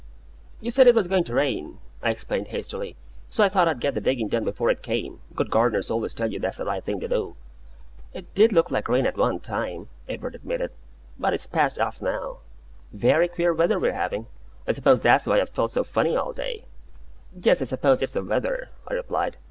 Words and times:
"You 0.61 0.71
said 0.71 0.87
it 0.87 0.95
was 0.95 1.07
going 1.07 1.25
to 1.25 1.35
rain," 1.35 1.77
I 2.01 2.09
explained, 2.09 2.47
hastily; 2.47 2.95
"so 3.29 3.43
I 3.43 3.49
thought 3.49 3.67
I'd 3.67 3.79
get 3.79 3.93
the 3.93 4.01
digging 4.01 4.29
done 4.29 4.43
before 4.43 4.71
it 4.71 4.81
came. 4.81 5.21
Good 5.35 5.51
gardeners 5.51 5.91
always 5.91 6.15
tell 6.15 6.31
you 6.33 6.39
that's 6.39 6.57
the 6.57 6.65
right 6.65 6.83
thing 6.83 6.99
to 7.01 7.07
do." 7.07 7.35
"It 8.11 8.33
did 8.33 8.51
look 8.51 8.71
like 8.71 8.89
rain 8.89 9.05
at 9.05 9.15
one 9.15 9.41
time," 9.41 9.89
Edward 10.09 10.33
admitted; 10.33 10.71
"but 11.19 11.33
it's 11.35 11.45
passed 11.45 11.79
off 11.79 12.01
now. 12.01 12.39
Very 12.91 13.27
queer 13.27 13.53
weather 13.53 13.77
we're 13.77 13.93
having. 13.93 14.25
I 14.67 14.71
suppose 14.71 15.03
that's 15.03 15.27
why 15.27 15.39
I've 15.39 15.51
felt 15.51 15.69
so 15.69 15.83
funny 15.83 16.15
all 16.15 16.33
day." 16.33 16.65
"Yes, 17.39 17.61
I 17.61 17.65
suppose 17.65 18.01
it's 18.01 18.13
the 18.13 18.23
weather," 18.23 18.69
I 18.87 18.95
replied. 18.95 19.37